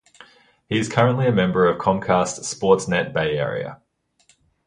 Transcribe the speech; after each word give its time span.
He 0.67 0.79
is 0.79 0.89
currently 0.89 1.27
a 1.27 1.31
member 1.31 1.67
of 1.67 1.77
Comcast 1.77 2.39
SportsNet 2.39 3.13
Bay 3.13 3.37
Area. 3.37 3.81